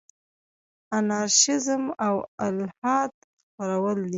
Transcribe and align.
انارشیزم 0.97 1.83
او 2.05 2.15
الحاد 2.47 3.13
خپرول 3.53 3.97
دي. 4.05 4.09